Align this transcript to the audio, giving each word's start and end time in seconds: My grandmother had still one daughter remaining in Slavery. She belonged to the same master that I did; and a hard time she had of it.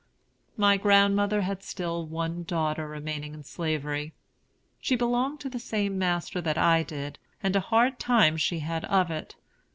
My 0.57 0.77
grandmother 0.77 1.41
had 1.43 1.61
still 1.61 2.07
one 2.07 2.41
daughter 2.41 2.87
remaining 2.87 3.35
in 3.35 3.43
Slavery. 3.43 4.13
She 4.79 4.95
belonged 4.95 5.39
to 5.41 5.47
the 5.49 5.59
same 5.59 5.99
master 5.99 6.41
that 6.41 6.57
I 6.57 6.81
did; 6.81 7.19
and 7.43 7.55
a 7.55 7.59
hard 7.59 7.99
time 7.99 8.35
she 8.37 8.61
had 8.61 8.83
of 8.85 9.11
it. 9.11 9.35